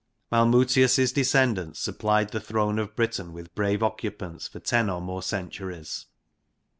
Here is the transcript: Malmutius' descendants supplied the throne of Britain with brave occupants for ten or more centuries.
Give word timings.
Malmutius' 0.31 1.11
descendants 1.13 1.79
supplied 1.79 2.29
the 2.31 2.39
throne 2.39 2.79
of 2.79 2.95
Britain 2.95 3.33
with 3.33 3.53
brave 3.53 3.83
occupants 3.83 4.47
for 4.47 4.59
ten 4.59 4.89
or 4.89 4.99
more 4.99 5.21
centuries. 5.21 6.07